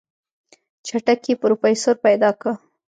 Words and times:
چټک 0.87 1.19
پې 1.25 1.33
پروفيسر 1.41 1.95
پيدا 2.05 2.29
که. 2.41 2.51